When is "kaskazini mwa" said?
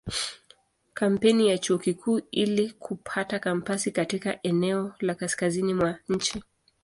5.15-5.99